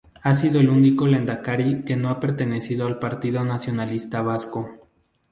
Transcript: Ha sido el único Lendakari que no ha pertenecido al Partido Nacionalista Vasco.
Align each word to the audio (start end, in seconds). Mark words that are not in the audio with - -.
Ha 0.23 0.33
sido 0.33 0.59
el 0.59 0.67
único 0.69 1.05
Lendakari 1.05 1.83
que 1.83 1.95
no 1.95 2.09
ha 2.09 2.19
pertenecido 2.19 2.87
al 2.87 2.97
Partido 2.97 3.43
Nacionalista 3.43 4.23
Vasco. 4.23 4.89